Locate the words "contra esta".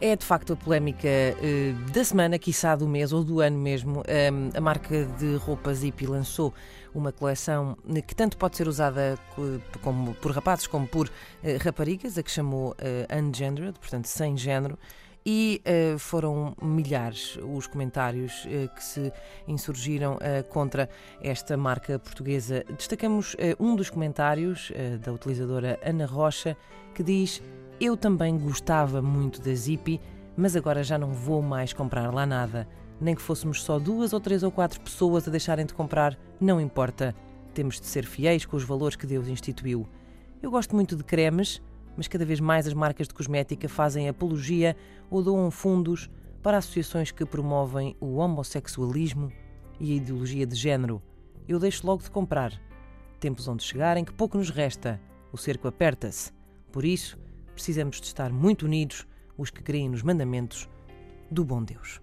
20.48-21.58